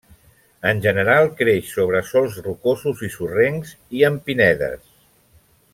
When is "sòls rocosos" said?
2.13-3.05